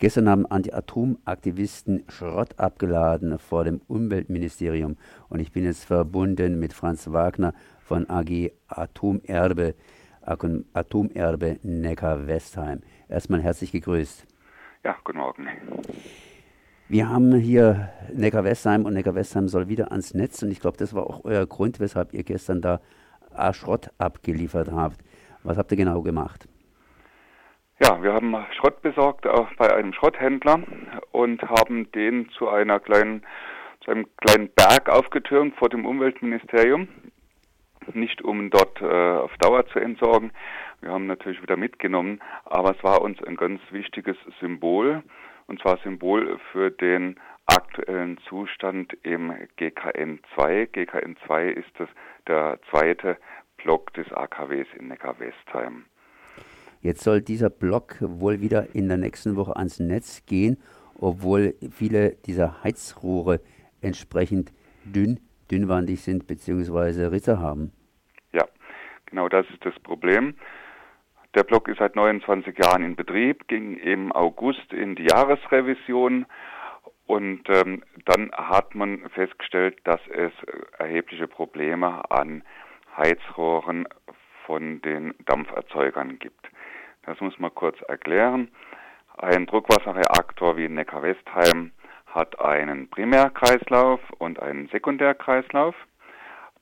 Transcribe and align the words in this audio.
Gestern 0.00 0.28
haben 0.28 0.46
Anti-Atom-Aktivisten 0.46 2.04
Schrott 2.08 2.56
abgeladen 2.56 3.36
vor 3.40 3.64
dem 3.64 3.80
Umweltministerium 3.88 4.96
und 5.28 5.40
ich 5.40 5.50
bin 5.50 5.64
jetzt 5.64 5.84
verbunden 5.84 6.60
mit 6.60 6.72
Franz 6.72 7.10
Wagner 7.10 7.52
von 7.80 8.08
AG 8.08 8.52
Atomerbe, 8.68 9.74
Atomerbe 10.22 11.58
Neckar-Westheim. 11.64 12.82
Erstmal 13.08 13.42
herzlich 13.42 13.72
gegrüßt. 13.72 14.24
Ja, 14.84 14.96
guten 15.02 15.18
Morgen. 15.18 15.48
Wir 16.88 17.08
haben 17.08 17.34
hier 17.34 17.90
Neckar-Westheim 18.14 18.84
und 18.84 18.94
Neckar-Westheim 18.94 19.48
soll 19.48 19.66
wieder 19.66 19.90
ans 19.90 20.14
Netz 20.14 20.40
und 20.44 20.52
ich 20.52 20.60
glaube, 20.60 20.76
das 20.76 20.94
war 20.94 21.08
auch 21.08 21.24
euer 21.24 21.44
Grund, 21.44 21.80
weshalb 21.80 22.14
ihr 22.14 22.22
gestern 22.22 22.62
da 22.62 22.80
Schrott 23.52 23.90
abgeliefert 23.98 24.70
habt. 24.70 25.00
Was 25.42 25.58
habt 25.58 25.72
ihr 25.72 25.76
genau 25.76 26.02
gemacht? 26.02 26.48
Ja, 27.80 28.02
wir 28.02 28.12
haben 28.12 28.36
Schrott 28.56 28.82
besorgt 28.82 29.24
auch 29.28 29.48
bei 29.56 29.72
einem 29.72 29.92
Schrotthändler 29.92 30.60
und 31.12 31.40
haben 31.42 31.90
den 31.92 32.28
zu 32.30 32.48
einer 32.48 32.80
kleinen, 32.80 33.24
zu 33.84 33.92
einem 33.92 34.06
kleinen 34.16 34.50
Berg 34.50 34.88
aufgetürmt 34.88 35.54
vor 35.56 35.68
dem 35.68 35.86
Umweltministerium. 35.86 36.88
Nicht 37.94 38.20
um 38.20 38.50
dort 38.50 38.80
äh, 38.82 38.84
auf 38.84 39.36
Dauer 39.38 39.64
zu 39.68 39.78
entsorgen. 39.78 40.32
Wir 40.80 40.90
haben 40.90 41.06
natürlich 41.06 41.40
wieder 41.40 41.56
mitgenommen, 41.56 42.20
aber 42.44 42.72
es 42.76 42.82
war 42.82 43.00
uns 43.00 43.22
ein 43.22 43.36
ganz 43.36 43.60
wichtiges 43.70 44.16
Symbol 44.40 45.04
und 45.46 45.62
zwar 45.62 45.78
Symbol 45.78 46.38
für 46.50 46.72
den 46.72 47.18
aktuellen 47.46 48.18
Zustand 48.28 48.92
im 49.04 49.32
GKN 49.56 50.18
2. 50.34 50.66
GKN 50.72 51.16
2 51.26 51.48
ist 51.48 51.70
das, 51.78 51.88
der 52.26 52.58
zweite 52.70 53.16
Block 53.56 53.92
des 53.94 54.12
AKWs 54.12 54.66
in 54.76 54.88
Neckar-Westheim. 54.88 55.84
Jetzt 56.80 57.02
soll 57.02 57.20
dieser 57.20 57.50
Block 57.50 57.96
wohl 58.00 58.40
wieder 58.40 58.74
in 58.74 58.88
der 58.88 58.98
nächsten 58.98 59.36
Woche 59.36 59.56
ans 59.56 59.80
Netz 59.80 60.24
gehen, 60.26 60.58
obwohl 61.00 61.54
viele 61.70 62.16
dieser 62.26 62.62
Heizrohre 62.62 63.40
entsprechend 63.80 64.52
dünn, 64.84 65.20
dünnwandig 65.50 66.02
sind 66.02 66.26
bzw. 66.26 67.06
Risse 67.06 67.40
haben. 67.40 67.72
Ja, 68.32 68.46
genau 69.06 69.28
das 69.28 69.46
ist 69.50 69.64
das 69.64 69.78
Problem. 69.80 70.34
Der 71.34 71.44
Block 71.44 71.68
ist 71.68 71.78
seit 71.78 71.94
29 71.94 72.56
Jahren 72.58 72.82
in 72.82 72.96
Betrieb, 72.96 73.48
ging 73.48 73.76
im 73.76 74.12
August 74.12 74.72
in 74.72 74.94
die 74.94 75.04
Jahresrevision 75.04 76.26
und 77.06 77.42
ähm, 77.48 77.82
dann 78.04 78.30
hat 78.32 78.74
man 78.74 79.08
festgestellt, 79.10 79.78
dass 79.84 80.00
es 80.08 80.32
erhebliche 80.78 81.26
Probleme 81.26 82.10
an 82.10 82.42
Heizrohren 82.96 83.86
von 84.46 84.80
den 84.82 85.14
Dampferzeugern 85.26 86.18
gibt. 86.18 86.48
Das 87.08 87.20
muss 87.22 87.38
man 87.38 87.54
kurz 87.54 87.80
erklären. 87.88 88.50
Ein 89.16 89.46
Druckwasserreaktor 89.46 90.58
wie 90.58 90.68
Neckar-Westheim 90.68 91.72
hat 92.06 92.38
einen 92.38 92.90
Primärkreislauf 92.90 94.00
und 94.18 94.42
einen 94.42 94.68
Sekundärkreislauf. 94.68 95.74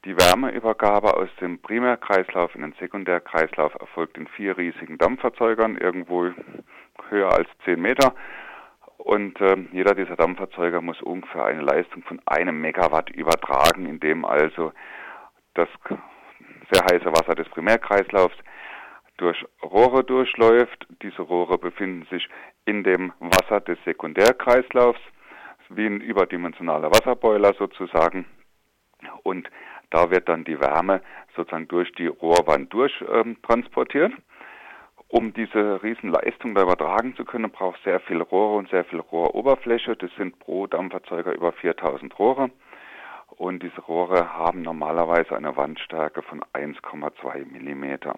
Die 0.04 0.16
Wärmeübergabe 0.16 1.16
aus 1.16 1.28
dem 1.40 1.60
Primärkreislauf 1.60 2.54
in 2.54 2.62
den 2.62 2.74
Sekundärkreislauf 2.78 3.74
erfolgt 3.80 4.18
in 4.18 4.28
vier 4.28 4.56
riesigen 4.56 4.98
Dampferzeugern, 4.98 5.76
irgendwo 5.78 6.30
höher 7.08 7.32
als 7.32 7.48
10 7.64 7.82
Meter. 7.82 8.14
Und 8.98 9.40
äh, 9.40 9.56
jeder 9.72 9.96
dieser 9.96 10.14
Dampferzeuger 10.14 10.80
muss 10.80 11.02
ungefähr 11.02 11.46
eine 11.46 11.62
Leistung 11.62 12.04
von 12.04 12.22
einem 12.24 12.60
Megawatt 12.60 13.10
übertragen, 13.10 13.86
indem 13.86 14.24
also 14.24 14.72
das 15.54 15.68
sehr 16.70 16.84
heiße 16.84 17.06
Wasser 17.06 17.34
des 17.34 17.48
Primärkreislaufs 17.48 18.36
durch 19.16 19.44
Rohre 19.62 20.04
durchläuft. 20.04 20.86
Diese 21.02 21.22
Rohre 21.22 21.58
befinden 21.58 22.06
sich 22.10 22.28
in 22.64 22.84
dem 22.84 23.12
Wasser 23.20 23.60
des 23.60 23.78
Sekundärkreislaufs, 23.84 25.00
wie 25.70 25.86
ein 25.86 26.00
überdimensionaler 26.00 26.90
Wasserboiler 26.90 27.54
sozusagen. 27.54 28.26
Und 29.22 29.48
da 29.90 30.10
wird 30.10 30.28
dann 30.28 30.44
die 30.44 30.60
Wärme 30.60 31.00
sozusagen 31.34 31.68
durch 31.68 31.92
die 31.92 32.08
Rohrwand 32.08 32.72
durchtransportiert. 32.72 34.12
Ähm, 34.12 34.22
um 35.08 35.32
diese 35.32 35.82
Riesenleistung 35.82 36.54
da 36.54 36.62
übertragen 36.62 37.14
zu 37.14 37.24
können, 37.24 37.50
braucht 37.50 37.80
sehr 37.84 38.00
viel 38.00 38.20
Rohre 38.20 38.56
und 38.56 38.68
sehr 38.70 38.84
viel 38.84 38.98
Rohroberfläche. 38.98 39.94
Das 39.96 40.10
sind 40.16 40.38
pro 40.40 40.66
Dampferzeuger 40.66 41.32
über 41.32 41.52
4000 41.52 42.18
Rohre. 42.18 42.50
Und 43.28 43.62
diese 43.62 43.80
Rohre 43.82 44.34
haben 44.34 44.62
normalerweise 44.62 45.36
eine 45.36 45.56
Wandstärke 45.56 46.22
von 46.22 46.42
1,2 46.54 47.44
Millimeter. 47.46 48.16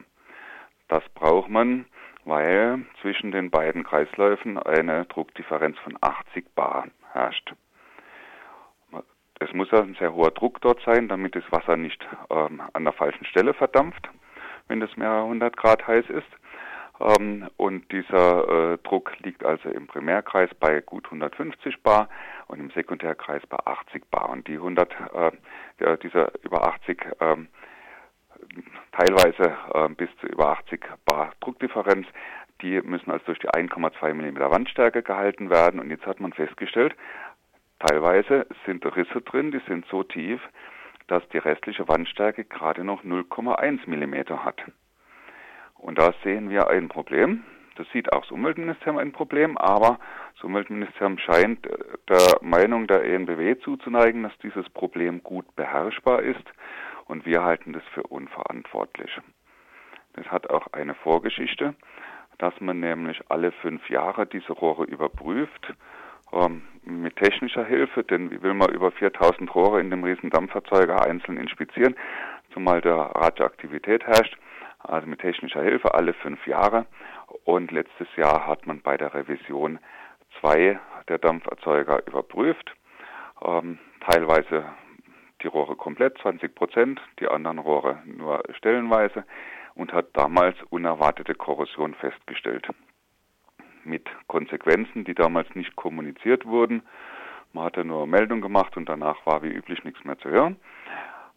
Das 0.89 1.07
braucht 1.11 1.51
man, 1.51 1.87
weil 2.25 2.85
zwischen 3.01 3.31
den 3.31 3.51
beiden 3.51 3.85
Kreisläufen 3.85 4.59
eine 4.59 5.05
Druckdifferenz 5.07 5.79
von 5.79 5.97
80 6.01 6.55
bar 6.55 6.89
herrscht. 7.13 7.55
Es 9.41 9.53
muss 9.53 9.73
ein 9.73 9.95
sehr 9.99 10.15
hoher 10.15 10.33
Druck 10.33 10.61
dort 10.61 10.81
sein, 10.85 11.09
damit 11.09 11.37
das 11.37 11.45
Wasser 11.51 11.77
nicht 11.77 12.05
ähm, 12.29 12.61
an 12.73 12.85
der 12.85 12.93
falschen 12.93 13.25
Stelle 13.25 13.55
verdampft, 13.55 14.09
wenn 14.67 14.83
es 14.83 14.97
mehrere 14.97 15.27
hundert 15.27 15.57
Grad 15.57 15.87
heiß 15.87 16.07
ist. 16.11 16.27
Ähm, 17.01 17.49
und 17.57 17.91
dieser 17.93 18.73
äh, 18.73 18.79
Druck 18.79 19.17
liegt 19.21 19.45
also 19.45 19.69
im 19.69 19.87
Primärkreis 19.87 20.51
bei 20.59 20.81
gut 20.81 21.05
150 21.05 21.83
bar 21.83 22.09
und 22.49 22.59
im 22.59 22.71
Sekundärkreis 22.71 23.47
bei 23.47 23.59
80 23.65 24.11
bar. 24.11 24.29
Und 24.31 24.49
die 24.49 24.55
100, 24.55 24.93
äh, 25.81 25.99
dieser 25.99 26.33
über 26.43 26.67
80 26.67 27.07
ähm, 27.21 27.49
teilweise 28.93 29.57
äh, 29.75 29.89
bis 29.89 30.09
zu 30.21 30.27
über 30.27 30.51
80 30.51 30.81
bar 31.05 31.33
Druckdifferenz. 31.41 32.07
Die 32.63 32.81
müssen 32.83 33.11
also 33.11 33.25
durch 33.27 33.39
die 33.39 33.49
1,2 33.49 34.15
mm 34.15 34.39
Wandstärke 34.51 35.03
gehalten 35.03 35.51
werden. 35.51 35.81
Und 35.81 35.91
jetzt 35.91 36.07
hat 36.07 36.21
man 36.21 36.33
festgestellt, 36.33 36.95
teilweise 37.79 38.47
sind 38.67 38.85
Risse 38.85 39.21
drin, 39.21 39.53
die 39.53 39.61
sind 39.69 39.87
so 39.87 40.03
tief, 40.03 40.41
dass 41.07 41.27
die 41.31 41.39
restliche 41.39 41.89
Wandstärke 41.89 42.45
gerade 42.45 42.85
noch 42.85 43.05
0,1 43.05 43.87
mm 43.87 44.45
hat. 44.45 44.61
Und 45.77 45.99
da 45.99 46.13
sehen 46.25 46.51
wir 46.51 46.69
ein 46.69 46.89
Problem. 46.89 47.45
Das 47.77 47.87
sieht 47.93 48.13
auch 48.13 48.23
das 48.23 48.33
Umweltministerium 48.33 48.99
ein 48.99 49.13
Problem, 49.13 49.57
aber 49.57 50.01
das 50.35 50.43
Umweltministerium 50.43 51.17
scheint 51.19 51.65
äh, 51.65 51.79
der 52.09 52.39
Meinung 52.43 52.89
der 52.89 53.05
ENBW 53.05 53.57
zuzuneigen, 53.61 54.25
dass 54.25 54.37
dieses 54.39 54.69
Problem 54.71 55.23
gut 55.23 55.47
beherrschbar 55.55 56.23
ist 56.23 56.45
und 57.09 57.27
wir 57.27 57.43
halten 57.43 57.73
das 57.73 57.83
für 57.95 58.03
unverantwortlich. 58.05 59.11
Das 60.15 60.27
hat 60.27 60.51
auch 60.51 60.69
eine 60.73 60.95
Vorgeschichte, 60.95 61.75
dass 62.39 62.55
man 62.61 62.81
nämlich 62.81 63.21
alle 63.29 63.53
fünf 63.53 63.89
Jahre 63.91 64.27
diese 64.27 64.53
Rohre 64.53 64.85
überprüft 64.85 65.75
ähm, 66.33 66.63
mit 66.85 67.17
technischer 67.17 67.65
Hilfe, 67.65 68.05
denn 68.05 68.31
wie 68.31 68.43
will 68.43 68.55
man 68.55 68.71
über 68.71 68.93
4000 68.93 69.55
Rohre 69.55 69.81
in 69.81 69.91
dem 69.91 70.05
riesen 70.05 70.31
Dampferzeuger 70.31 71.05
einzeln 71.05 71.39
inspizieren, 71.39 71.97
zumal 72.53 72.81
da 72.81 73.07
Radioaktivität 73.07 74.07
herrscht, 74.07 74.37
also 74.79 75.07
mit 75.07 75.21
technischer 75.21 75.63
Hilfe 75.63 75.95
alle 75.95 76.15
fünf 76.15 76.47
Jahre. 76.47 76.87
Und 77.45 77.71
letztes 77.73 78.09
Jahr 78.17 78.47
hat 78.47 78.67
man 78.67 78.81
bei 78.81 78.97
der 78.97 79.15
Revision 79.15 79.79
zwei 80.41 80.79
der 81.09 81.19
Dampferzeuger 81.19 82.07
überprüft, 82.07 82.75
ähm, 83.45 83.79
teilweise 84.01 84.65
die 85.43 85.47
Rohre 85.47 85.77
komplett, 85.77 86.19
20 86.19 86.55
Prozent, 86.55 87.01
die 87.21 87.29
anderen 87.29 87.59
Rohre 87.59 88.03
nur 88.05 88.43
stellenweise 88.57 89.25
und 89.75 89.93
hat 89.93 90.09
damals 90.15 90.57
unerwartete 90.71 91.35
Korrosion 91.35 91.95
festgestellt. 91.95 92.69
Mit 93.85 94.09
Konsequenzen, 94.27 95.05
die 95.05 95.15
damals 95.15 95.55
nicht 95.55 95.77
kommuniziert 95.77 96.45
wurden. 96.45 96.83
Man 97.53 97.65
hatte 97.65 97.85
nur 97.85 98.07
Meldung 98.07 98.41
gemacht 98.41 98.77
und 98.77 98.89
danach 98.89 99.25
war 99.25 99.43
wie 99.43 99.49
üblich 99.49 99.85
nichts 99.85 100.05
mehr 100.05 100.19
zu 100.19 100.29
hören. 100.29 100.57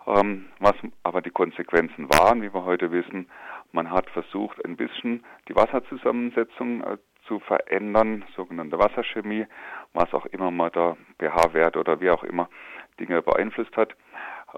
Ähm, 0.08 0.48
was 0.60 0.76
aber 1.04 1.22
die 1.22 1.30
Konsequenzen 1.30 2.10
waren, 2.10 2.42
wie 2.42 2.54
wir 2.54 2.66
heute 2.66 2.92
wissen, 2.92 3.30
man 3.72 3.92
hat 3.92 4.10
versucht, 4.10 4.64
ein 4.66 4.76
bisschen 4.76 5.24
die 5.48 5.56
Wasserzusammensetzung 5.56 6.82
äh, 6.84 6.98
zu 7.28 7.40
verändern, 7.40 8.26
sogenannte 8.36 8.80
Wasserchemie, 8.80 9.46
was 9.94 10.12
auch 10.14 10.26
immer 10.26 10.50
mal 10.50 10.72
der 10.72 10.98
pH-Wert 11.20 11.78
oder 11.78 12.02
wie 12.02 12.10
auch 12.10 12.24
immer 12.24 12.50
Dinge 13.00 13.22
beeinflusst 13.22 13.76
hat. 13.78 13.96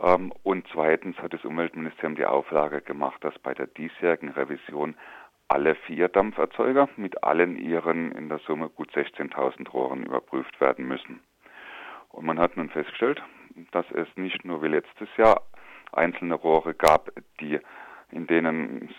Ähm, 0.01 0.33
und 0.44 0.68
zweitens 0.71 1.18
hat 1.18 1.33
das 1.33 1.45
Umweltministerium 1.45 2.15
die 2.15 2.25
Auflage 2.25 2.81
gemacht, 2.81 3.24
dass 3.24 3.38
bei 3.39 3.53
der 3.53 3.68
diesjährigen 3.68 4.30
Revision 4.30 4.95
alle 5.47 5.75
vier 5.75 6.07
Dampferzeuger 6.07 6.89
mit 6.95 7.24
allen 7.24 7.57
ihren 7.57 8.12
in 8.13 8.30
der 8.30 8.39
Summe 8.39 8.69
gut 8.69 8.91
16.000 8.91 9.69
Rohren 9.69 10.03
überprüft 10.06 10.59
werden 10.59 10.88
müssen. 10.88 11.19
Und 12.09 12.25
man 12.25 12.39
hat 12.39 12.57
nun 12.57 12.69
festgestellt, 12.69 13.21
dass 13.71 13.85
es 13.91 14.07
nicht 14.15 14.45
nur 14.45 14.63
wie 14.63 14.68
letztes 14.68 15.09
Jahr 15.18 15.41
einzelne 15.91 16.36
Rohre 16.36 16.74
gab, 16.74 17.12
die 17.39 17.59
in 18.12 18.27
denen 18.27 18.89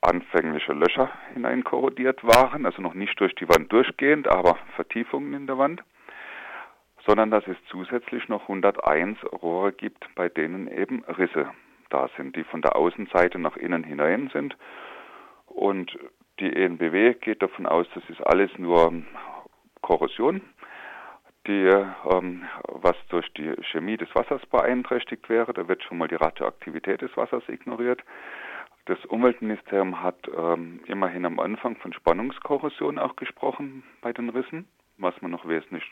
anfängliche 0.00 0.72
Löcher 0.72 1.10
hineinkorrodiert 1.32 2.24
waren, 2.24 2.66
also 2.66 2.82
noch 2.82 2.94
nicht 2.94 3.18
durch 3.20 3.34
die 3.36 3.48
Wand 3.48 3.72
durchgehend, 3.72 4.28
aber 4.28 4.58
Vertiefungen 4.74 5.32
in 5.32 5.46
der 5.46 5.58
Wand, 5.58 5.82
sondern 7.06 7.30
dass 7.30 7.46
es 7.46 7.56
zusätzlich 7.68 8.28
noch 8.28 8.42
101 8.42 9.18
Rohre 9.42 9.72
gibt, 9.72 10.06
bei 10.14 10.28
denen 10.28 10.68
eben 10.68 11.04
Risse 11.04 11.50
da 11.90 12.08
sind, 12.16 12.36
die 12.36 12.44
von 12.44 12.62
der 12.62 12.76
Außenseite 12.76 13.38
nach 13.38 13.56
innen 13.56 13.84
hinein 13.84 14.30
sind. 14.32 14.56
Und 15.46 15.98
die 16.40 16.54
ENBW 16.54 17.14
geht 17.14 17.42
davon 17.42 17.66
aus, 17.66 17.86
das 17.94 18.02
ist 18.08 18.20
alles 18.26 18.50
nur 18.58 18.92
Korrosion, 19.82 20.40
die, 21.46 21.66
ähm, 22.10 22.44
was 22.66 22.96
durch 23.08 23.30
die 23.34 23.54
Chemie 23.70 23.96
des 23.96 24.14
Wassers 24.14 24.44
beeinträchtigt 24.46 25.28
wäre. 25.28 25.52
Da 25.52 25.68
wird 25.68 25.82
schon 25.82 25.98
mal 25.98 26.08
die 26.08 26.14
Radioaktivität 26.14 27.02
des 27.02 27.16
Wassers 27.16 27.42
ignoriert. 27.48 28.02
Das 28.86 29.04
Umweltministerium 29.06 30.02
hat 30.02 30.16
ähm, 30.36 30.80
immerhin 30.86 31.24
am 31.24 31.38
Anfang 31.38 31.76
von 31.76 31.92
Spannungskorrosion 31.92 32.98
auch 32.98 33.16
gesprochen 33.16 33.84
bei 34.00 34.12
den 34.12 34.28
Rissen, 34.30 34.66
was 34.98 35.20
man 35.20 35.30
noch 35.30 35.46
wesentlich 35.46 35.84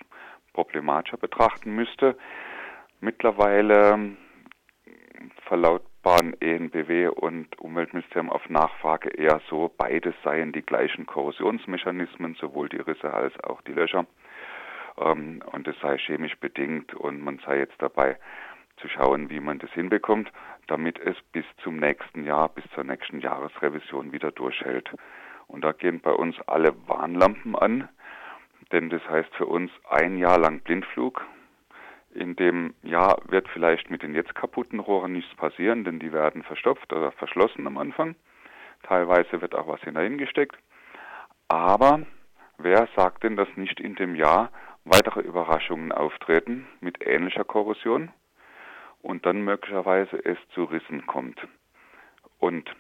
problematischer 0.53 1.17
betrachten 1.17 1.75
müsste. 1.75 2.17
Mittlerweile 3.01 4.17
verlautbaren 5.47 6.35
ENBW 6.41 7.09
und 7.09 7.59
Umweltministerium 7.59 8.31
auf 8.31 8.49
Nachfrage 8.49 9.11
eher 9.11 9.41
so, 9.49 9.71
beides 9.77 10.15
seien 10.23 10.53
die 10.53 10.63
gleichen 10.63 11.07
Korrosionsmechanismen, 11.07 12.35
sowohl 12.35 12.69
die 12.69 12.81
Risse 12.81 13.13
als 13.13 13.39
auch 13.45 13.61
die 13.63 13.73
Löcher. 13.73 14.07
Ähm, 14.99 15.43
und 15.53 15.67
es 15.69 15.79
sei 15.81 15.99
chemisch 15.99 16.39
bedingt 16.39 16.95
und 16.95 17.21
man 17.21 17.39
sei 17.45 17.59
jetzt 17.59 17.81
dabei 17.81 18.19
zu 18.79 18.89
schauen, 18.89 19.29
wie 19.31 19.41
man 19.41 19.59
das 19.59 19.71
hinbekommt, 19.73 20.31
damit 20.67 20.99
es 20.99 21.17
bis 21.33 21.45
zum 21.63 21.77
nächsten 21.77 22.25
Jahr, 22.25 22.49
bis 22.49 22.65
zur 22.75 22.85
nächsten 22.85 23.21
Jahresrevision 23.21 24.13
wieder 24.13 24.31
durchhält. 24.31 24.91
Und 25.47 25.63
da 25.65 25.73
gehen 25.73 26.01
bei 26.01 26.13
uns 26.13 26.37
alle 26.47 26.75
Warnlampen 26.87 27.57
an, 27.57 27.89
denn 28.73 28.91
das 28.91 29.07
heißt 29.09 29.35
für 29.35 29.47
uns 29.47 29.71
ein 29.89 30.17
Jahr 30.17 30.39
lang 30.39 30.61
Blindflug. 30.61 31.25
In 32.13 32.35
dem 32.35 32.75
Jahr 32.83 33.21
wird 33.29 33.49
vielleicht 33.49 33.91
mit 33.91 34.03
den 34.03 34.15
jetzt 34.15 34.35
kaputten 34.35 34.81
Rohren 34.81 35.13
nichts 35.13 35.35
passieren, 35.37 35.85
denn 35.85 36.01
die 36.01 36.13
werden 36.13 36.43
verstopft 36.43 36.93
oder 36.93 37.13
verschlossen 37.13 37.67
am 37.67 37.79
Anfang. 37.79 38.17
Teilweise 38.83 39.41
wird 39.41 39.55
auch 39.55 39.69
was 39.69 39.81
hineingesteckt. 39.83 40.57
Aber 41.49 42.03
wer 42.59 42.89
sagt 42.97 43.23
denn, 43.23 43.37
dass 43.37 43.49
nicht 43.57 43.81
in 43.81 43.95
dem 43.95 44.15
Jahr 44.15 44.51
weitere 44.85 45.21
Überraschungen 45.21 45.93
auftreten 45.93 46.67
mit 46.81 47.07
ähnlicher 47.07 47.45
Korrosion 47.45 48.11
und 49.03 49.25
dann 49.27 49.43
möglicherweise 49.43 50.25
es 50.25 50.39
zu 50.55 50.65
Rissen 50.65 51.07
kommt? 51.07 51.41
Und 52.39 52.75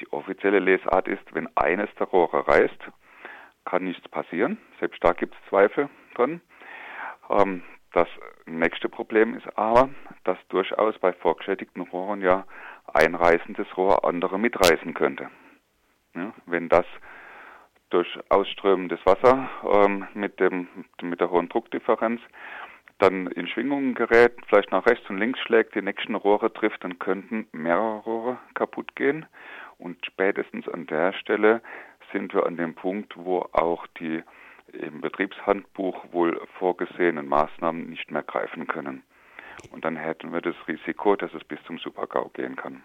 die 0.00 0.12
offizielle 0.12 0.58
Lesart 0.58 1.08
ist, 1.08 1.34
wenn 1.34 1.48
eines 1.56 1.88
der 1.98 2.08
Rohre 2.08 2.46
reißt, 2.46 2.90
kann 3.66 3.84
nichts 3.84 4.08
passieren. 4.08 4.56
Selbst 4.80 5.04
da 5.04 5.12
gibt 5.12 5.34
es 5.34 5.48
Zweifel 5.50 5.90
dran. 6.14 6.40
Ähm, 7.28 7.62
das 7.92 8.08
nächste 8.46 8.88
Problem 8.88 9.36
ist 9.36 9.46
aber, 9.58 9.90
dass 10.24 10.38
durchaus 10.48 10.98
bei 10.98 11.12
vorgeschädigten 11.12 11.82
Rohren 11.82 12.22
ja 12.22 12.46
ein 12.92 13.14
reißendes 13.14 13.76
Rohr 13.76 14.04
andere 14.04 14.38
mitreißen 14.38 14.94
könnte. 14.94 15.28
Ja, 16.14 16.32
wenn 16.46 16.68
das 16.68 16.86
durch 17.90 18.18
ausströmendes 18.28 19.00
Wasser 19.04 19.48
ähm, 19.62 20.06
mit, 20.14 20.40
dem, 20.40 20.68
mit 21.02 21.20
der 21.20 21.30
hohen 21.30 21.48
Druckdifferenz 21.48 22.20
dann 22.98 23.26
in 23.26 23.46
Schwingungen 23.46 23.94
gerät, 23.94 24.32
vielleicht 24.48 24.72
nach 24.72 24.86
rechts 24.86 25.08
und 25.10 25.18
links 25.18 25.38
schlägt, 25.40 25.74
die 25.74 25.82
nächsten 25.82 26.14
Rohre 26.14 26.52
trifft, 26.52 26.82
dann 26.82 26.98
könnten 26.98 27.46
mehrere 27.52 27.98
Rohre 27.98 28.38
kaputt 28.54 28.96
gehen. 28.96 29.26
Und 29.78 30.04
spätestens 30.06 30.66
an 30.68 30.86
der 30.86 31.12
Stelle 31.12 31.60
sind 32.16 32.32
wir 32.32 32.46
an 32.46 32.56
dem 32.56 32.74
Punkt, 32.74 33.14
wo 33.16 33.46
auch 33.52 33.86
die 34.00 34.22
im 34.72 35.02
Betriebshandbuch 35.02 36.12
wohl 36.12 36.40
vorgesehenen 36.58 37.28
Maßnahmen 37.28 37.90
nicht 37.90 38.10
mehr 38.10 38.22
greifen 38.22 38.66
können. 38.66 39.02
Und 39.70 39.84
dann 39.84 39.96
hätten 39.96 40.32
wir 40.32 40.40
das 40.40 40.54
Risiko, 40.66 41.16
dass 41.16 41.32
es 41.34 41.44
bis 41.44 41.58
zum 41.66 41.78
Supergau 41.78 42.30
gehen 42.34 42.56
kann. 42.56 42.82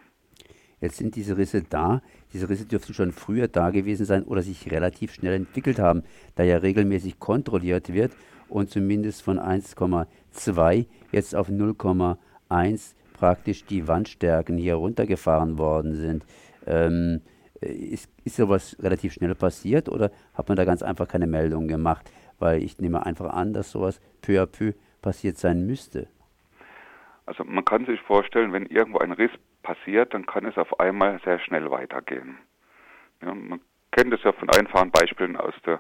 Jetzt 0.82 0.98
sind 0.98 1.16
diese 1.16 1.38
Risse 1.38 1.64
da. 1.64 2.02
Diese 2.34 2.50
Risse 2.50 2.66
dürften 2.66 2.94
schon 2.94 3.12
früher 3.12 3.48
da 3.48 3.70
gewesen 3.70 4.06
sein 4.06 4.24
oder 4.24 4.42
sich 4.42 4.70
relativ 4.70 5.14
schnell 5.14 5.34
entwickelt 5.34 5.80
haben, 5.80 6.04
da 6.36 6.44
ja 6.44 6.58
regelmäßig 6.58 7.20
kontrolliert 7.20 7.94
wird 7.94 8.12
und 8.50 8.70
zumindest 8.70 9.22
von 9.22 9.40
1,2 9.40 10.88
jetzt 11.12 11.36
auf 11.36 11.50
0,1 11.50 12.96
praktisch 13.14 13.64
die 13.66 13.88
Wandstärken 13.88 14.58
hier 14.58 14.76
runtergefahren 14.76 15.58
worden 15.58 15.94
sind. 15.94 16.26
Ähm, 16.66 17.22
ist, 17.62 18.10
ist 18.24 18.36
sowas 18.36 18.76
relativ 18.82 19.14
schnell 19.14 19.36
passiert 19.36 19.90
oder 19.90 20.12
hat 20.34 20.50
man 20.50 20.58
da 20.58 20.66
ganz 20.66 20.84
einfach 20.84 21.08
keine 21.08 21.28
Meldung 21.28 21.68
gemacht? 21.68 22.12
Weil 22.40 22.64
ich 22.64 22.80
nehme 22.80 23.06
einfach 23.06 23.34
an, 23.34 23.54
dass 23.54 23.72
sowas 23.72 24.02
peu 24.22 24.42
à 24.42 24.46
peu 24.46 24.74
passiert 25.02 25.38
sein 25.38 25.66
müsste. 25.66 26.08
Also 27.26 27.44
man 27.44 27.64
kann 27.64 27.86
sich 27.86 28.02
vorstellen, 28.02 28.52
wenn 28.52 28.66
irgendwo 28.66 29.00
ein 29.00 29.12
Riss 29.12 29.32
passiert, 29.64 30.14
dann 30.14 30.26
kann 30.26 30.46
es 30.46 30.58
auf 30.58 30.80
einmal 30.80 31.20
sehr 31.24 31.40
schnell 31.40 31.70
weitergehen. 31.70 32.38
Ja, 33.22 33.34
man 33.34 33.62
kennt 33.92 34.14
es 34.14 34.24
ja 34.24 34.32
von 34.32 34.50
einfachen 34.50 34.92
Beispielen 34.92 35.38
aus 35.38 35.54
der, 35.66 35.80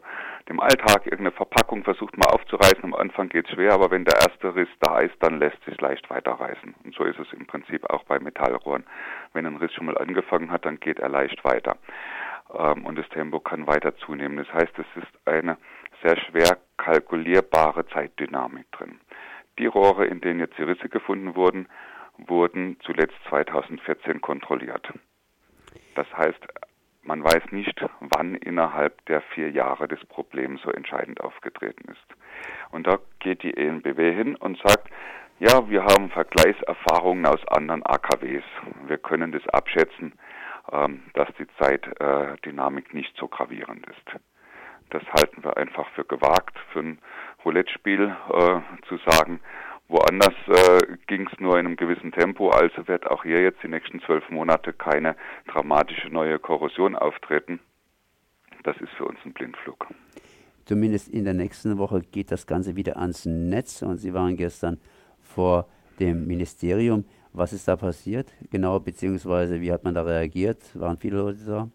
dem 0.49 0.59
Alltag. 0.59 1.05
Irgendeine 1.05 1.31
Verpackung 1.31 1.83
versucht 1.83 2.17
man 2.17 2.29
aufzureißen, 2.29 2.83
am 2.83 2.93
Anfang 2.93 3.29
geht 3.29 3.45
es 3.47 3.53
schwer, 3.53 3.73
aber 3.73 3.91
wenn 3.91 4.05
der 4.05 4.15
erste 4.15 4.53
Riss 4.55 4.69
da 4.79 4.99
ist, 4.99 5.15
dann 5.19 5.39
lässt 5.39 5.63
sich 5.65 5.79
leicht 5.79 6.09
weiterreißen. 6.09 6.75
Und 6.83 6.95
so 6.95 7.03
ist 7.03 7.19
es 7.19 7.31
im 7.33 7.47
Prinzip 7.47 7.89
auch 7.89 8.03
bei 8.03 8.19
Metallrohren. 8.19 8.83
Wenn 9.33 9.45
ein 9.45 9.57
Riss 9.57 9.73
schon 9.73 9.85
mal 9.85 9.97
angefangen 9.97 10.51
hat, 10.51 10.65
dann 10.65 10.79
geht 10.79 10.99
er 10.99 11.09
leicht 11.09 11.43
weiter. 11.43 11.77
Ähm, 12.53 12.85
und 12.85 12.97
das 12.97 13.07
Tempo 13.09 13.39
kann 13.39 13.67
weiter 13.67 13.95
zunehmen. 13.97 14.37
Das 14.37 14.53
heißt, 14.53 14.77
es 14.77 15.01
ist 15.01 15.27
eine 15.27 15.57
sehr 16.03 16.17
schwer 16.17 16.57
kalkulierbare 16.77 17.87
Zeitdynamik 17.87 18.71
drin. 18.71 18.99
Die 19.59 19.67
Rohre, 19.67 20.05
in 20.05 20.21
denen 20.21 20.39
jetzt 20.39 20.57
die 20.57 20.63
Risse 20.63 20.89
gefunden 20.89 21.35
wurden, 21.35 21.67
wurden 22.17 22.77
zuletzt 22.81 23.15
2014 23.29 24.21
kontrolliert. 24.21 24.87
Das 25.95 26.07
heißt, 26.15 26.39
man 27.03 27.23
weiß 27.23 27.51
nicht, 27.51 27.83
wann 27.99 28.35
innerhalb 28.35 29.05
der 29.05 29.21
vier 29.21 29.49
Jahre 29.49 29.87
das 29.87 30.03
Problem 30.05 30.57
so 30.57 30.71
entscheidend 30.71 31.21
aufgetreten 31.21 31.91
ist. 31.91 32.21
Und 32.71 32.87
da 32.87 32.99
geht 33.19 33.43
die 33.43 33.55
ENBW 33.55 34.13
hin 34.13 34.35
und 34.35 34.57
sagt, 34.65 34.89
ja, 35.39 35.67
wir 35.69 35.83
haben 35.83 36.11
Vergleichserfahrungen 36.11 37.25
aus 37.25 37.45
anderen 37.47 37.83
AKWs. 37.83 38.43
Wir 38.85 38.97
können 38.99 39.31
das 39.31 39.47
abschätzen, 39.49 40.13
ähm, 40.71 41.01
dass 41.13 41.27
die 41.39 41.47
Zeitdynamik 41.59 42.93
nicht 42.93 43.15
so 43.17 43.27
gravierend 43.27 43.85
ist. 43.87 44.21
Das 44.91 45.03
halten 45.17 45.43
wir 45.43 45.57
einfach 45.57 45.89
für 45.95 46.03
gewagt, 46.05 46.59
für 46.71 46.79
ein 46.81 46.99
Roulette-Spiel 47.43 48.15
äh, 48.29 48.85
zu 48.87 48.97
sagen, 49.07 49.39
Woanders 49.91 50.33
äh, 50.47 50.95
ging 51.07 51.27
es 51.29 51.37
nur 51.41 51.59
in 51.59 51.65
einem 51.65 51.75
gewissen 51.75 52.13
Tempo, 52.13 52.49
also 52.49 52.87
wird 52.87 53.05
auch 53.11 53.23
hier 53.23 53.43
jetzt 53.43 53.61
die 53.61 53.67
nächsten 53.67 53.99
zwölf 54.01 54.29
Monate 54.29 54.71
keine 54.71 55.17
dramatische 55.47 56.07
neue 56.07 56.39
Korrosion 56.39 56.95
auftreten. 56.95 57.59
Das 58.63 58.77
ist 58.77 58.91
für 58.97 59.03
uns 59.03 59.19
ein 59.25 59.33
Blindflug. 59.33 59.87
Zumindest 60.63 61.09
in 61.09 61.25
der 61.25 61.33
nächsten 61.33 61.77
Woche 61.77 61.99
geht 61.99 62.31
das 62.31 62.47
Ganze 62.47 62.77
wieder 62.77 62.95
ans 62.95 63.25
Netz 63.25 63.81
und 63.81 63.97
Sie 63.97 64.13
waren 64.13 64.37
gestern 64.37 64.79
vor 65.19 65.67
dem 65.99 66.25
Ministerium. 66.25 67.03
Was 67.33 67.51
ist 67.51 67.67
da 67.67 67.75
passiert 67.75 68.31
genau, 68.49 68.79
beziehungsweise 68.79 69.59
wie 69.59 69.73
hat 69.73 69.83
man 69.83 69.93
da 69.93 70.03
reagiert? 70.03 70.59
Waren 70.73 70.97
viele 70.97 71.17
Leute 71.17 71.45
da? 71.45 71.67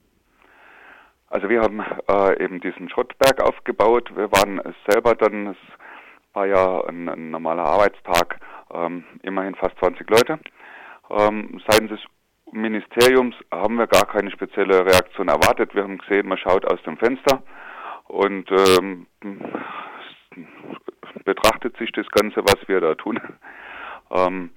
Also 1.29 1.51
wir 1.51 1.61
haben 1.61 1.81
äh, 2.09 2.43
eben 2.43 2.61
diesen 2.61 2.89
Schrottberg 2.89 3.43
aufgebaut. 3.43 4.11
Wir 4.17 4.31
waren 4.33 4.63
selber 4.89 5.15
dann, 5.15 5.55
war 6.37 6.47
ja 6.47 6.85
ein, 6.85 7.09
ein 7.09 7.31
normaler 7.31 7.65
Arbeitstag, 7.65 8.39
ähm, 8.71 9.05
immerhin 9.23 9.55
fast 9.55 9.77
20 9.79 10.09
Leute. 10.11 10.39
Ähm, 11.11 11.61
seitens 11.67 11.91
des 11.91 12.01
Ministeriums 12.53 13.35
haben 13.51 13.77
wir 13.77 13.87
gar 13.87 14.07
keine 14.07 14.31
spezielle 14.31 14.85
Reaktion 14.85 15.29
erwartet. 15.29 15.75
Wir 15.75 15.83
haben 15.83 15.99
gesehen, 15.99 16.29
man 16.29 16.39
schaut 16.39 16.67
aus 16.67 16.81
dem 16.83 16.99
Fenster 16.99 17.43
und 18.05 18.51
ähm, 18.51 19.07
betrachtet 21.25 21.77
sich 21.79 21.91
das 21.93 22.07
Ganze, 22.11 22.43
was 22.43 22.69
wir 22.69 22.81
da 22.81 22.95
tun. 22.95 23.19
Ähm, 24.11 24.51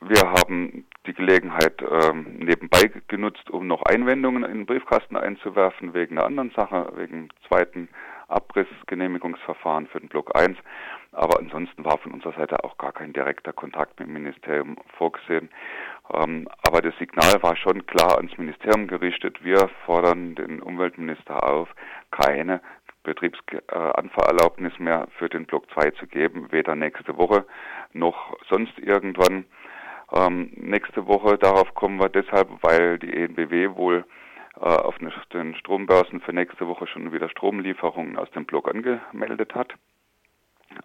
wir 0.00 0.30
haben 0.30 0.86
die 1.06 1.12
Gelegenheit 1.12 1.82
ähm, 1.82 2.38
nebenbei 2.38 2.90
genutzt, 3.08 3.50
um 3.50 3.66
noch 3.66 3.82
Einwendungen 3.82 4.44
in 4.44 4.58
den 4.58 4.66
Briefkasten 4.66 5.16
einzuwerfen, 5.16 5.92
wegen 5.92 6.18
einer 6.18 6.26
anderen 6.26 6.50
Sache, 6.52 6.92
wegen 6.94 7.28
zweiten 7.48 7.88
Abrissgenehmigungsverfahren 8.32 9.86
für 9.86 10.00
den 10.00 10.08
Block 10.08 10.36
1. 10.36 10.56
Aber 11.12 11.38
ansonsten 11.38 11.84
war 11.84 11.98
von 11.98 12.12
unserer 12.12 12.32
Seite 12.32 12.64
auch 12.64 12.78
gar 12.78 12.92
kein 12.92 13.12
direkter 13.12 13.52
Kontakt 13.52 14.00
mit 14.00 14.08
dem 14.08 14.14
Ministerium 14.14 14.76
vorgesehen. 14.96 15.50
Ähm, 16.12 16.48
aber 16.66 16.80
das 16.80 16.96
Signal 16.98 17.42
war 17.42 17.56
schon 17.56 17.86
klar 17.86 18.16
ans 18.16 18.36
Ministerium 18.38 18.88
gerichtet. 18.88 19.44
Wir 19.44 19.68
fordern 19.84 20.34
den 20.34 20.62
Umweltminister 20.62 21.46
auf, 21.46 21.68
keine 22.10 22.60
Betriebsanfahrerlaubnis 23.02 24.78
mehr 24.78 25.08
für 25.18 25.28
den 25.28 25.46
Block 25.46 25.70
2 25.72 25.90
zu 25.92 26.06
geben, 26.06 26.50
weder 26.50 26.74
nächste 26.74 27.16
Woche 27.18 27.44
noch 27.92 28.36
sonst 28.48 28.78
irgendwann. 28.78 29.44
Ähm, 30.14 30.50
nächste 30.56 31.06
Woche, 31.06 31.38
darauf 31.38 31.74
kommen 31.74 32.00
wir 32.00 32.08
deshalb, 32.08 32.48
weil 32.62 32.98
die 32.98 33.12
ENBW 33.12 33.76
wohl 33.76 34.04
auf 34.66 34.96
den 35.32 35.54
Strombörsen 35.56 36.20
für 36.20 36.32
nächste 36.32 36.68
Woche 36.68 36.86
schon 36.86 37.12
wieder 37.12 37.28
Stromlieferungen 37.28 38.16
aus 38.16 38.30
dem 38.30 38.44
Block 38.44 38.68
angemeldet 38.68 39.54
hat. 39.54 39.74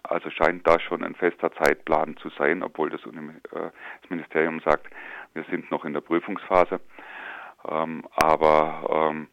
Also 0.02 0.30
scheint 0.30 0.66
da 0.66 0.78
schon 0.80 1.02
ein 1.02 1.14
fester 1.14 1.52
Zeitplan 1.52 2.16
zu 2.18 2.28
sein, 2.30 2.62
obwohl 2.62 2.90
das, 2.90 3.00
äh, 3.06 3.70
Ministerium 4.08 4.60
sagt, 4.60 4.86
wir 5.34 5.44
sind 5.44 5.70
noch 5.70 5.84
in 5.84 5.92
der 5.92 6.00
Prüfungsphase. 6.00 6.80
Ähm, 7.68 8.04
aber 8.16 9.10
ähm, 9.10 9.28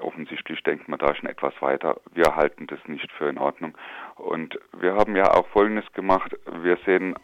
offensichtlich 0.00 0.62
denkt 0.62 0.88
man 0.88 0.98
da 0.98 1.14
schon 1.14 1.28
etwas 1.28 1.54
weiter. 1.60 2.00
Wir 2.12 2.36
halten 2.36 2.66
das 2.66 2.80
nicht 2.86 3.10
für 3.12 3.28
in 3.28 3.38
Ordnung. 3.38 3.76
Und 4.16 4.58
wir 4.72 4.94
haben 4.94 5.16
ja 5.16 5.32
auch 5.32 5.46
Folgendes 5.48 5.90
gemacht. 5.92 6.36
Wir 6.62 6.78
sehen 6.84 7.14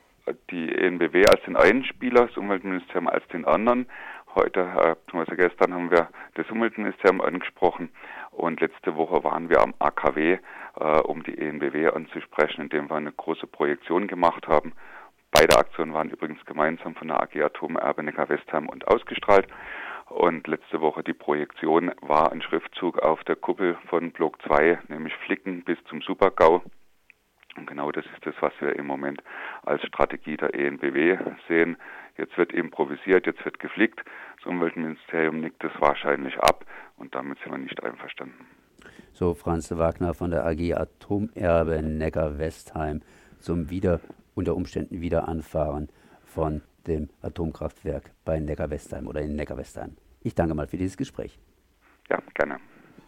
die 0.50 0.74
ENBW 0.74 1.24
als 1.26 1.42
den 1.44 1.56
einen 1.56 1.84
Spieler, 1.84 2.26
das 2.26 2.36
Umweltministerium 2.36 3.08
als 3.08 3.26
den 3.28 3.44
anderen. 3.44 3.86
Heute, 4.36 4.60
äh, 4.60 4.94
beziehungsweise 4.94 5.36
gestern, 5.36 5.74
haben 5.74 5.90
wir 5.90 6.08
das 6.34 6.48
Umweltministerium 6.50 7.20
angesprochen 7.20 7.90
und 8.30 8.60
letzte 8.60 8.94
Woche 8.94 9.24
waren 9.24 9.48
wir 9.48 9.60
am 9.60 9.74
AKW, 9.80 10.38
äh, 10.76 11.00
um 11.00 11.24
die 11.24 11.36
ENBW 11.36 11.88
anzusprechen, 11.88 12.62
indem 12.62 12.88
wir 12.88 12.94
eine 12.94 13.10
große 13.10 13.48
Projektion 13.48 14.06
gemacht 14.06 14.46
haben. 14.46 14.72
Beide 15.32 15.56
Aktionen 15.58 15.94
waren 15.94 16.10
übrigens 16.10 16.44
gemeinsam 16.44 16.94
von 16.94 17.08
der 17.08 17.20
AG 17.20 17.42
Atom 17.42 17.76
Erbe 17.76 18.04
Neckar-Westheim 18.04 18.68
und 18.68 18.86
ausgestrahlt. 18.86 19.48
Und 20.08 20.46
letzte 20.46 20.80
Woche 20.80 21.02
die 21.02 21.12
Projektion 21.12 21.90
war 22.00 22.30
ein 22.30 22.42
Schriftzug 22.42 22.98
auf 23.00 23.24
der 23.24 23.36
Kuppel 23.36 23.78
von 23.88 24.12
Block 24.12 24.40
2, 24.42 24.78
nämlich 24.88 25.14
Flicken 25.26 25.64
bis 25.64 25.78
zum 25.88 26.02
Supergau. 26.02 26.62
Und 27.56 27.66
genau 27.66 27.90
das 27.90 28.04
ist 28.06 28.24
das, 28.26 28.34
was 28.40 28.52
wir 28.60 28.76
im 28.76 28.86
Moment 28.86 29.22
als 29.64 29.82
Strategie 29.86 30.36
der 30.36 30.54
ENBW 30.54 31.18
sehen. 31.48 31.76
Jetzt 32.16 32.36
wird 32.36 32.52
improvisiert, 32.52 33.26
jetzt 33.26 33.44
wird 33.44 33.58
geflickt. 33.58 34.00
Das 34.38 34.46
Umweltministerium 34.46 35.40
nickt 35.40 35.62
es 35.64 35.72
wahrscheinlich 35.80 36.38
ab 36.38 36.64
und 36.96 37.14
damit 37.14 37.38
sind 37.40 37.52
wir 37.52 37.58
nicht 37.58 37.82
einverstanden. 37.82 38.46
So 39.12 39.34
Franz 39.34 39.70
Wagner 39.70 40.14
von 40.14 40.30
der 40.30 40.46
AG 40.46 40.74
Atomerbe 40.74 41.82
Neckar-Westheim 41.82 43.02
zum 43.38 43.70
wieder 43.70 44.00
unter 44.34 44.54
Umständen 44.56 45.00
Wiederanfahren 45.00 45.88
von 46.24 46.62
dem 46.86 47.10
Atomkraftwerk 47.22 48.12
bei 48.24 48.38
Neckar-Westheim 48.38 49.06
oder 49.06 49.20
in 49.20 49.36
Neckar-Westheim. 49.36 49.96
Ich 50.22 50.34
danke 50.34 50.54
mal 50.54 50.66
für 50.66 50.76
dieses 50.76 50.96
Gespräch. 50.96 51.38
Ja, 52.08 52.18
gerne. 52.34 52.58